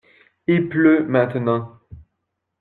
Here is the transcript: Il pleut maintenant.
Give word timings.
Il 0.47 0.67
pleut 0.67 1.05
maintenant. 1.07 1.77